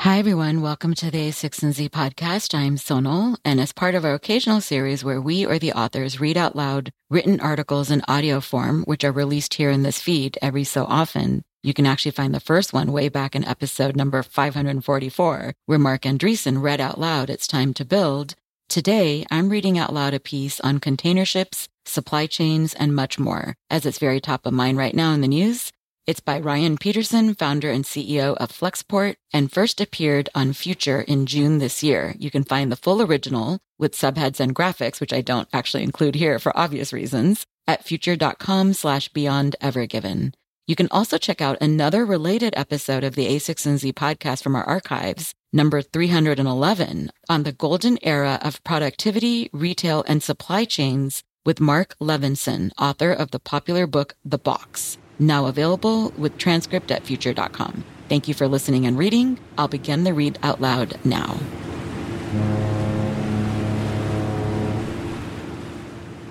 [0.00, 0.62] Hi, everyone.
[0.62, 2.54] Welcome to the a16z podcast.
[2.54, 3.36] I'm Sonal.
[3.44, 6.90] And as part of our occasional series where we or the authors read out loud
[7.10, 11.42] written articles in audio form, which are released here in this feed every so often,
[11.62, 16.00] you can actually find the first one way back in episode number 544, where Marc
[16.04, 18.36] Andreessen read out loud It's Time to Build.
[18.70, 23.54] Today, I'm reading out loud a piece on container ships, supply chains, and much more,
[23.68, 25.72] as it's very top of mind right now in the news.
[26.06, 31.26] It's by Ryan Petersen, founder and CEO of Flexport, and first appeared on Future in
[31.26, 32.14] June this year.
[32.18, 36.14] You can find the full original with subheads and graphics, which I don't actually include
[36.14, 40.32] here for obvious reasons, at future.com slash beyond ever given.
[40.66, 45.34] You can also check out another related episode of the a16z podcast from our archives,
[45.52, 52.70] number 311, on the golden era of productivity, retail, and supply chains with Marc Levinson,
[52.78, 57.84] author of the popular book, The Box now available with transcript at future.com.
[58.08, 59.38] Thank you for listening and reading.
[59.56, 61.38] I'll begin the read out loud now.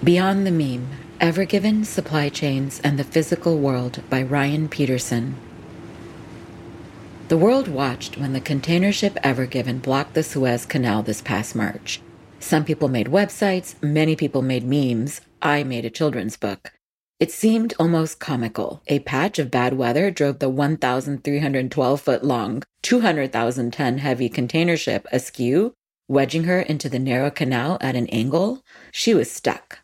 [0.03, 0.87] Beyond the Meme
[1.21, 5.35] Ever Given, Supply Chains, and the Physical World by Ryan Petersen.
[7.27, 11.55] The world watched when the container ship Ever Given blocked the Suez Canal this past
[11.55, 12.01] March.
[12.39, 15.21] Some people made websites, many people made memes.
[15.41, 16.71] I made a children's book.
[17.19, 18.81] It seemed almost comical.
[18.87, 25.05] A patch of bad weather drove the 1,312 foot long, 200,000 ton heavy container ship
[25.11, 25.73] askew,
[26.07, 28.63] wedging her into the narrow canal at an angle.
[28.93, 29.79] She was stuck.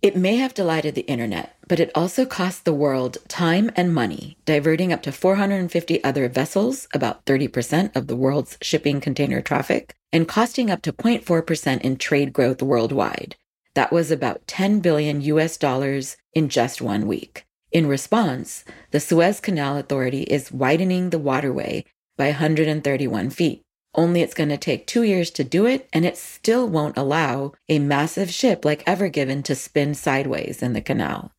[0.00, 4.38] It may have delighted the internet, but it also cost the world time and money,
[4.46, 10.28] diverting up to 450 other vessels, about 30% of the world's shipping container traffic, and
[10.28, 13.34] costing up to 0.4% in trade growth worldwide.
[13.80, 17.46] That was about 10 billion US dollars in just one week.
[17.72, 21.86] In response, the Suez Canal Authority is widening the waterway
[22.18, 23.62] by 131 feet.
[23.94, 27.52] Only it's going to take two years to do it, and it still won't allow
[27.70, 31.32] a massive ship like Ever Given to spin sideways in the canal.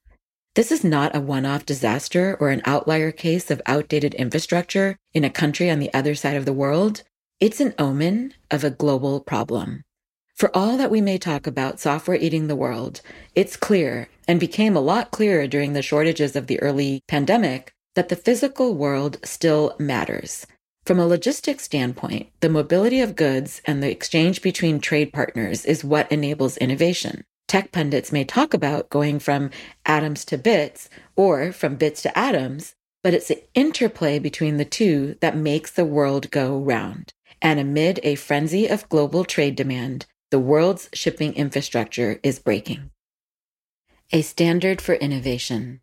[0.56, 5.24] This is not a one off disaster or an outlier case of outdated infrastructure in
[5.24, 7.04] a country on the other side of the world.
[7.40, 9.84] It's an omen of a global problem.
[10.42, 13.02] For all that we may talk about software eating the world,
[13.36, 18.10] it's clear and became a lot clearer during the shortages of the early pandemic that
[18.10, 20.48] the physical world still matters.
[20.84, 25.84] From a logistics standpoint, the mobility of goods and the exchange between trade partners is
[25.84, 27.24] what enables innovation.
[27.48, 29.52] Tech pundits may talk about going from
[29.86, 35.18] atoms to bits or from bits to atoms, but it's the interplay between the two
[35.22, 37.14] that makes the world go round.
[37.44, 42.90] And amid a frenzy of global trade demand, the world's shipping infrastructure is breaking.
[44.14, 45.82] A standard for innovation.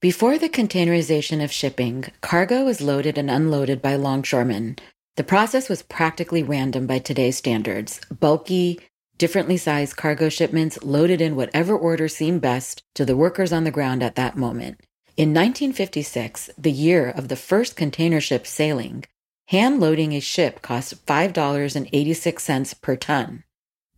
[0.00, 4.76] Before the containerization of shipping, cargo was loaded and unloaded by longshoremen.
[5.16, 8.00] The process was practically random by today's standards.
[8.20, 8.80] Bulky,
[9.16, 13.70] differently sized cargo shipments loaded in whatever order seemed best to the workers on the
[13.70, 14.80] ground at that moment.
[15.16, 19.04] In 1956, the year of the first container ship sailing,
[19.46, 23.44] hand loading a ship cost $5.86 per ton.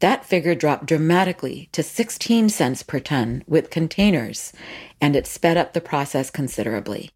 [0.00, 4.52] That figure dropped dramatically to 16 cents per ton with containers,
[5.00, 7.10] and it sped up the process considerably.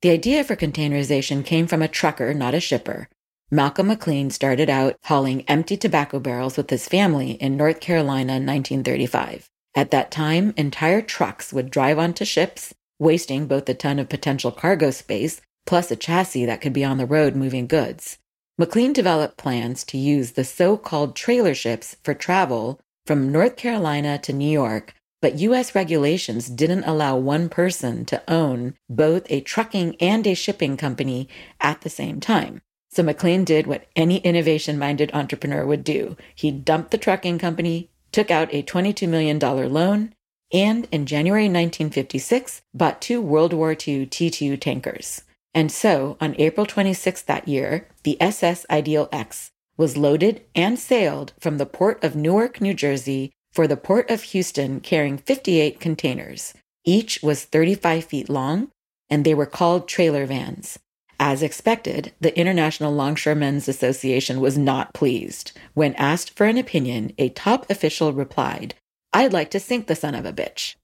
[0.00, 3.08] The idea for containerization came from a trucker, not a shipper.
[3.50, 8.46] Malcolm McLean started out hauling empty tobacco barrels with his family in North Carolina in
[8.46, 9.50] 1935.
[9.74, 14.50] At that time, entire trucks would drive onto ships, wasting both a ton of potential
[14.50, 18.18] cargo space plus a chassis that could be on the road moving goods.
[18.60, 24.18] McLean developed plans to use the so called trailer ships for travel from North Carolina
[24.18, 29.96] to New York, but US regulations didn't allow one person to own both a trucking
[29.98, 31.26] and a shipping company
[31.58, 32.60] at the same time.
[32.90, 36.18] So McLean did what any innovation minded entrepreneur would do.
[36.34, 40.14] He dumped the trucking company, took out a $22 million loan,
[40.52, 45.22] and in January 1956 bought two World War II T 2 tankers.
[45.54, 51.32] And so, on April 26 that year, the SS Ideal X was loaded and sailed
[51.40, 56.54] from the port of Newark, New Jersey, for the port of Houston, carrying 58 containers.
[56.84, 58.70] Each was 35 feet long,
[59.08, 60.78] and they were called trailer vans.
[61.18, 65.52] As expected, the International Longshoremen's Association was not pleased.
[65.74, 68.74] When asked for an opinion, a top official replied,
[69.12, 70.76] I'd like to sink the son of a bitch.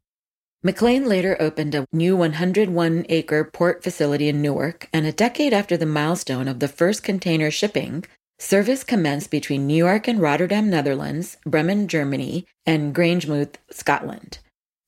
[0.66, 5.76] McLean later opened a new 101 acre port facility in Newark, and a decade after
[5.76, 8.04] the milestone of the first container shipping,
[8.40, 14.40] service commenced between New York and Rotterdam, Netherlands, Bremen, Germany, and Grangemouth, Scotland.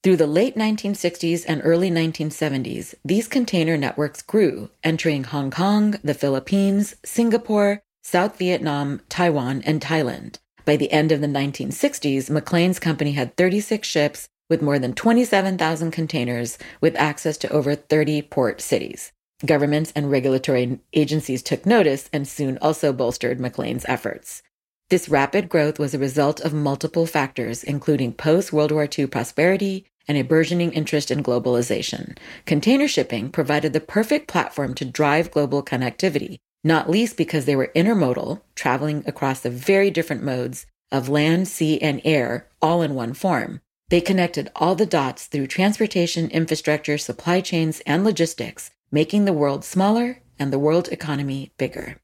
[0.02, 6.12] Through the late 1960s and early 1970s, these container networks grew, entering Hong Kong, the
[6.12, 10.38] Philippines, Singapore, South Vietnam, Taiwan, and Thailand.
[10.64, 15.90] By the end of the 1960s, McLean's company had 36 ships with more than 27,000
[15.90, 19.12] containers with access to over 30 port cities.
[19.46, 24.42] Governments and regulatory agencies took notice and soon also bolstered McLean's efforts.
[24.90, 29.84] This rapid growth was a result of multiple factors, including post World War II prosperity
[30.08, 32.16] and a burgeoning interest in globalization.
[32.46, 37.70] Container shipping provided the perfect platform to drive global connectivity, not least because they were
[37.76, 43.12] intermodal, traveling across the very different modes of land, sea, and air, all in one
[43.12, 43.60] form.
[43.90, 49.64] They connected all the dots through transportation, infrastructure, supply chains, and logistics, making the world
[49.64, 51.96] smaller and the world economy bigger.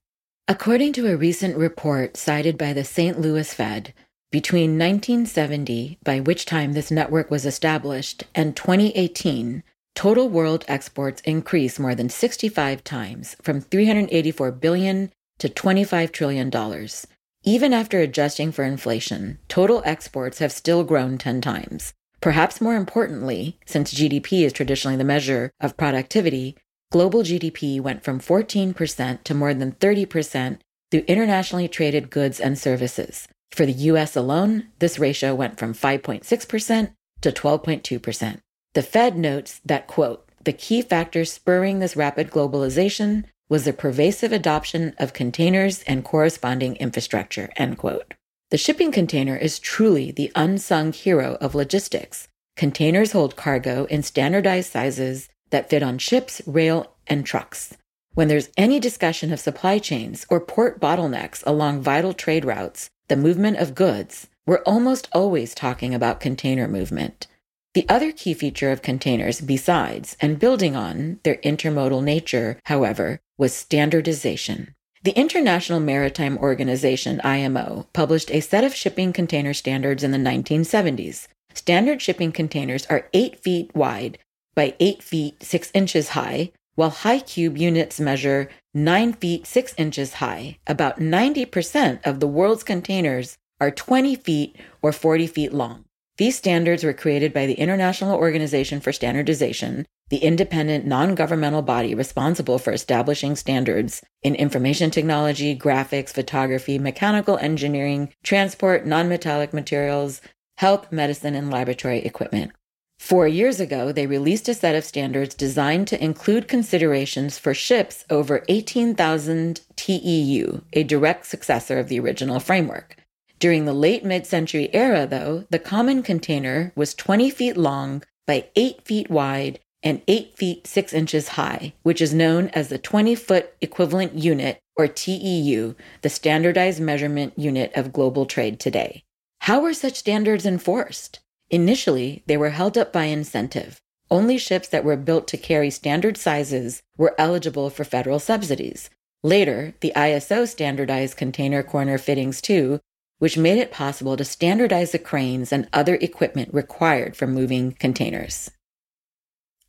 [0.49, 3.21] According to a recent report cited by the St.
[3.21, 3.95] Louis Fed,
[4.31, 9.63] between 1970, by which time this network was established, and 2018,
[9.95, 17.07] total world exports increased more than 65 times from 384 billion to 25 trillion dollars.
[17.47, 21.93] Even after adjusting for inflation, total exports have still grown 10 times.
[22.23, 26.57] Perhaps more importantly, since GDP is traditionally the measure of productivity,
[26.91, 30.59] global GDP went from 14% to more than 30%
[30.91, 33.29] through internationally traded goods and services.
[33.53, 38.41] For the US alone, this ratio went from 5.6% to 12.2%.
[38.73, 44.33] The Fed notes that, quote, the key factor spurring this rapid globalization was the pervasive
[44.33, 48.15] adoption of containers and corresponding infrastructure, end quote.
[48.51, 52.29] The shipping container is truly the unsung hero of logistics.
[52.57, 57.77] Containers hold cargo in standardized sizes that fit on ships, rail, and trucks.
[58.15, 63.17] When there's any discussion of supply chains or port bottlenecks along vital trade routes, the
[63.17, 67.27] movement of goods, we're almost always talking about container movement.
[67.75, 73.55] The other key feature of containers, besides and building on their intermodal nature, however, was
[73.55, 74.75] standardization.
[75.03, 81.29] The International Maritime Organization, IMO, published a set of shipping container standards in the 1970s.
[81.53, 84.19] Standard shipping containers are 8 feet wide
[84.55, 90.15] by 8 feet 6 inches high, while high cube units measure 9 feet 6 inches
[90.15, 90.59] high.
[90.67, 95.85] About 90% of the world's containers are 20 feet or 40 feet long.
[96.17, 101.93] These standards were created by the International Organization for Standardization, the independent non governmental body
[101.93, 110.21] responsible for establishing standards in information technology, graphics, photography, mechanical engineering, transport, non metallic materials,
[110.59, 112.53] health, medicine, and laboratory equipment.
[113.01, 118.05] Four years ago, they released a set of standards designed to include considerations for ships
[118.09, 123.04] over 18,000 TEU, a direct successor of the original framework.
[123.39, 128.47] During the late mid century era, though, the common container was 20 feet long by
[128.57, 133.15] 8 feet wide and 8 feet 6 inches high, which is known as the 20
[133.15, 139.05] foot equivalent unit, or TEU, the standardized measurement unit of global trade today.
[139.43, 141.21] How were such standards enforced?
[141.51, 143.81] Initially, they were held up by incentive.
[144.11, 148.89] Only ships that were built to carry standard sizes were eligible for federal subsidies.
[149.23, 152.81] Later, the ISO standardized container corner fittings too,
[153.19, 158.51] which made it possible to standardize the cranes and other equipment required for moving containers.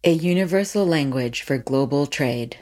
[0.03, 2.57] A universal language for global trade.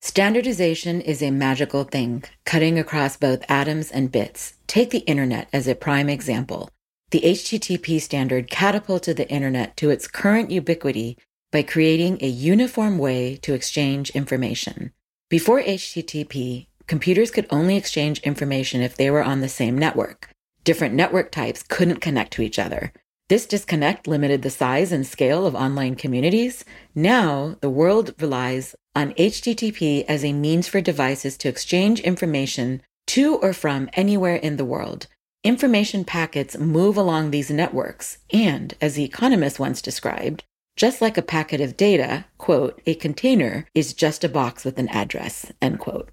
[0.00, 4.54] Standardization is a magical thing, cutting across both atoms and bits.
[4.66, 6.68] Take the internet as a prime example.
[7.10, 11.16] The HTTP standard catapulted the internet to its current ubiquity
[11.50, 14.92] by creating a uniform way to exchange information.
[15.30, 20.30] Before HTTP, computers could only exchange information if they were on the same network.
[20.64, 22.92] Different network types couldn't connect to each other.
[23.28, 26.64] This disconnect limited the size and scale of online communities.
[26.94, 33.36] Now, the world relies on HTTP as a means for devices to exchange information to
[33.36, 35.06] or from anywhere in the world.
[35.42, 40.44] Information packets move along these networks, and, as The Economist once described,
[40.76, 44.88] just like a packet of data, quote, a container is just a box with an
[44.88, 46.10] address, end quote.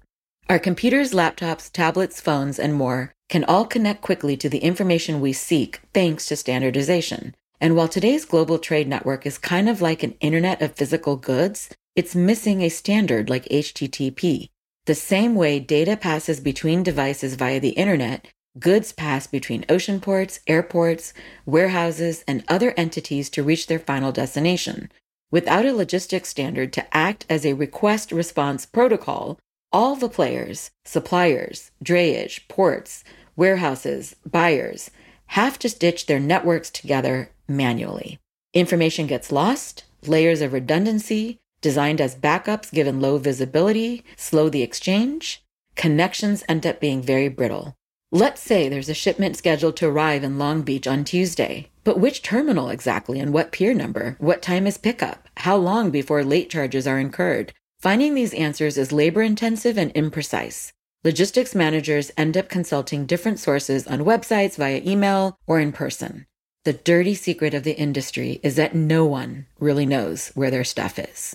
[0.48, 5.32] Our computers, laptops, tablets, phones, and more can all connect quickly to the information we
[5.32, 7.34] seek thanks to standardization.
[7.60, 11.70] And while today's global trade network is kind of like an internet of physical goods,
[11.96, 14.48] it's missing a standard like HTTP.
[14.84, 18.26] The same way data passes between devices via the internet
[18.58, 21.14] Goods pass between ocean ports, airports,
[21.46, 24.92] warehouses, and other entities to reach their final destination.
[25.30, 29.38] Without a logistics standard to act as a request response protocol,
[29.72, 33.04] all the players, suppliers, drayage, ports,
[33.36, 34.90] warehouses, buyers,
[35.26, 38.18] have to stitch their networks together manually.
[38.52, 45.42] Information gets lost, layers of redundancy, designed as backups given low visibility, slow the exchange,
[45.74, 47.74] connections end up being very brittle.
[48.10, 52.20] Let's say there's a shipment scheduled to arrive in Long Beach on Tuesday, but which
[52.20, 54.16] terminal exactly and what pier number?
[54.18, 55.28] What time is pickup?
[55.38, 57.54] How long before late charges are incurred?
[57.82, 60.70] Finding these answers is labor intensive and imprecise.
[61.02, 66.24] Logistics managers end up consulting different sources on websites, via email, or in person.
[66.64, 70.96] The dirty secret of the industry is that no one really knows where their stuff
[70.96, 71.34] is.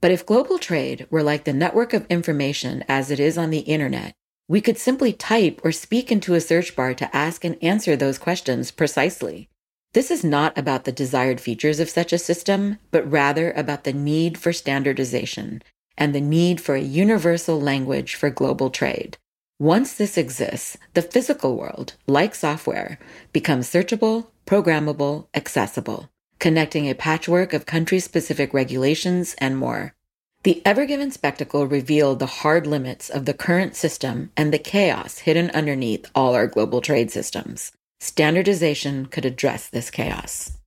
[0.00, 3.60] But if global trade were like the network of information as it is on the
[3.60, 4.14] internet,
[4.48, 8.18] we could simply type or speak into a search bar to ask and answer those
[8.18, 9.48] questions precisely.
[9.92, 13.92] This is not about the desired features of such a system, but rather about the
[13.92, 15.62] need for standardization
[15.96, 19.16] and the need for a universal language for global trade.
[19.58, 22.98] Once this exists, the physical world, like software,
[23.32, 29.94] becomes searchable, programmable, accessible, connecting a patchwork of country specific regulations and more.
[30.42, 35.20] The Ever Given spectacle revealed the hard limits of the current system and the chaos
[35.20, 37.72] hidden underneath all our global trade systems.
[38.00, 40.58] Standardization could address this chaos.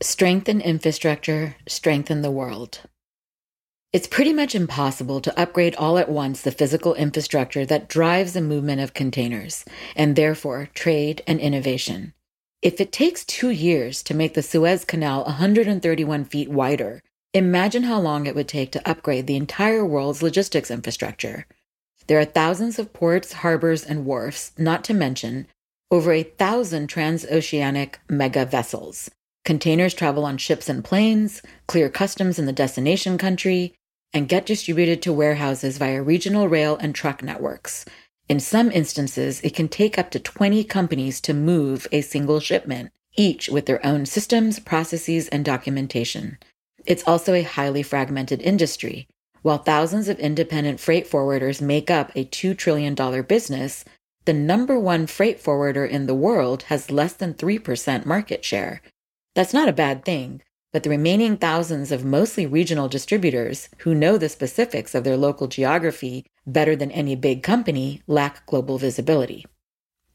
[0.00, 2.82] Strengthen infrastructure, strengthen the world.
[3.94, 8.40] It's pretty much impossible to upgrade all at once the physical infrastructure that drives the
[8.40, 12.12] movement of containers, and therefore trade and innovation.
[12.60, 18.00] If it takes two years to make the Suez Canal 131 feet wider, imagine how
[18.00, 21.46] long it would take to upgrade the entire world's logistics infrastructure.
[22.08, 25.46] There are thousands of ports, harbors, and wharfs, not to mention
[25.92, 29.08] over a thousand transoceanic mega vessels.
[29.44, 33.72] Containers travel on ships and planes, clear customs in the destination country,
[34.14, 37.84] and get distributed to warehouses via regional rail and truck networks.
[38.28, 42.92] In some instances, it can take up to 20 companies to move a single shipment,
[43.16, 46.38] each with their own systems, processes, and documentation.
[46.86, 49.08] It's also a highly fragmented industry.
[49.42, 52.94] While thousands of independent freight forwarders make up a $2 trillion
[53.24, 53.84] business,
[54.24, 58.80] the number one freight forwarder in the world has less than 3% market share.
[59.34, 60.40] That's not a bad thing,
[60.74, 65.46] but the remaining thousands of mostly regional distributors who know the specifics of their local
[65.46, 69.46] geography better than any big company lack global visibility.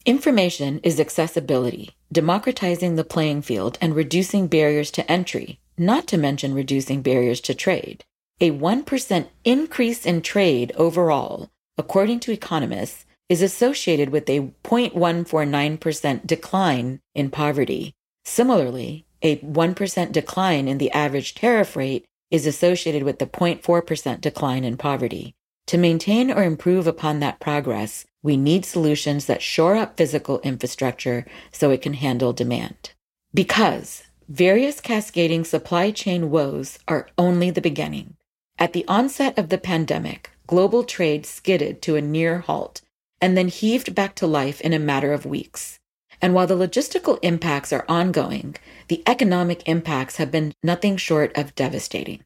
[0.05, 6.53] Information is accessibility, democratizing the playing field and reducing barriers to entry, not to mention
[6.53, 8.03] reducing barriers to trade.
[8.41, 16.99] A 1% increase in trade overall, according to economists, is associated with a 0.149% decline
[17.15, 17.93] in poverty.
[18.25, 24.63] Similarly, a 1% decline in the average tariff rate is associated with the 0.4% decline
[24.63, 25.33] in poverty.
[25.67, 31.25] To maintain or improve upon that progress, we need solutions that shore up physical infrastructure
[31.51, 32.91] so it can handle demand.
[33.33, 38.15] Because various cascading supply chain woes are only the beginning.
[38.57, 42.81] At the onset of the pandemic, global trade skidded to a near halt
[43.21, 45.78] and then heaved back to life in a matter of weeks.
[46.21, 48.55] And while the logistical impacts are ongoing,
[48.87, 52.23] the economic impacts have been nothing short of devastating.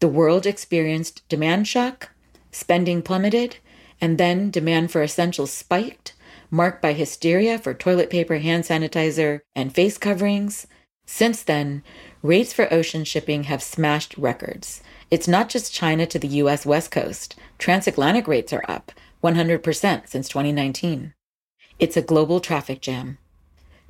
[0.00, 2.10] The world experienced demand shock,
[2.50, 3.56] spending plummeted,
[4.00, 6.14] and then demand for essentials spiked,
[6.50, 10.66] marked by hysteria for toilet paper, hand sanitizer, and face coverings.
[11.06, 11.82] Since then,
[12.22, 14.82] rates for ocean shipping have smashed records.
[15.10, 17.36] It's not just China to the US West Coast.
[17.58, 21.14] Transatlantic rates are up 100% since 2019.
[21.78, 23.18] It's a global traffic jam.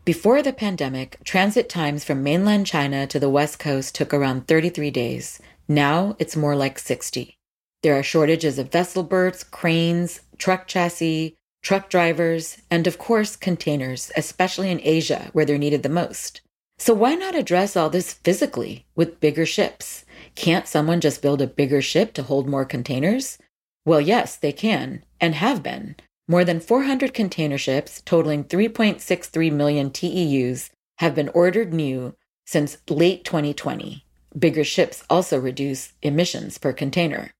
[0.04, 4.90] Before the pandemic, transit times from mainland China to the West Coast took around 33
[4.90, 5.40] days.
[5.68, 7.38] Now it's more like 60.
[7.84, 14.10] There are shortages of vessel berths, cranes, truck chassis, truck drivers, and of course, containers,
[14.16, 16.40] especially in Asia where they're needed the most.
[16.78, 20.04] So why not address all this physically with bigger ships?
[20.34, 23.38] Can't someone just build a bigger ship to hold more containers?
[23.86, 25.94] Well, yes, they can, and have been.
[26.28, 32.14] More than 400 container ships, totaling 3.63 million TEUs, have been ordered new
[32.46, 34.04] since late 2020.
[34.38, 37.32] Bigger ships also reduce emissions per container.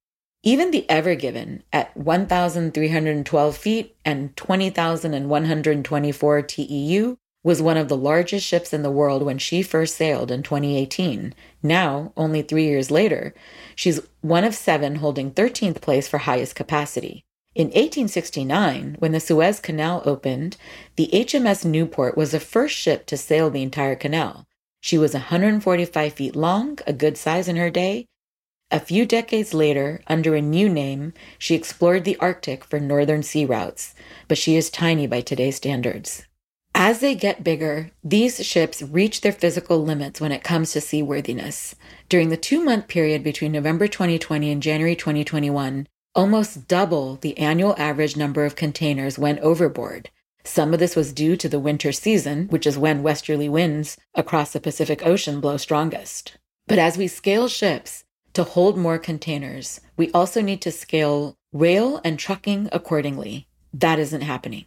[0.42, 8.46] Even the Ever Given, at 1,312 feet and 20,124 TEU, was one of the largest
[8.46, 11.34] ships in the world when she first sailed in 2018.
[11.62, 13.32] Now, only three years later,
[13.76, 17.24] she's one of seven holding 13th place for highest capacity.
[17.54, 20.56] In 1869, when the Suez Canal opened,
[20.96, 24.46] the HMS Newport was the first ship to sail the entire canal.
[24.80, 28.06] She was 145 feet long, a good size in her day.
[28.70, 33.44] A few decades later, under a new name, she explored the Arctic for northern sea
[33.44, 33.94] routes,
[34.28, 36.26] but she is tiny by today's standards.
[36.74, 41.74] As they get bigger, these ships reach their physical limits when it comes to seaworthiness.
[42.08, 47.74] During the two month period between November 2020 and January 2021, Almost double the annual
[47.78, 50.10] average number of containers went overboard.
[50.44, 54.52] Some of this was due to the winter season, which is when westerly winds across
[54.52, 56.36] the Pacific Ocean blow strongest.
[56.66, 58.04] But as we scale ships
[58.34, 63.46] to hold more containers, we also need to scale rail and trucking accordingly.
[63.72, 64.66] That isn't happening.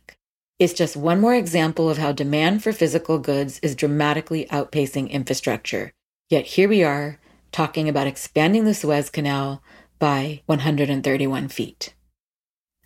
[0.57, 5.91] It's just one more example of how demand for physical goods is dramatically outpacing infrastructure.
[6.27, 7.19] Yet here we are
[7.51, 9.61] talking about expanding the Suez Canal
[9.99, 11.93] by 131 feet.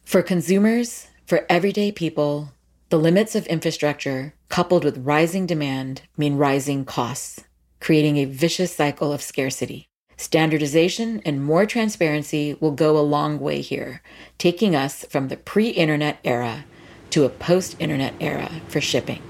[0.04, 2.54] For consumers, for everyday people,
[2.90, 7.44] the limits of infrastructure, coupled with rising demand, mean rising costs,
[7.80, 9.88] creating a vicious cycle of scarcity.
[10.18, 14.02] Standardization and more transparency will go a long way here,
[14.38, 16.66] taking us from the pre internet era
[17.12, 19.22] to a post internet era for shipping.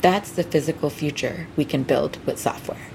[0.00, 2.91] That's the physical future we can build with software.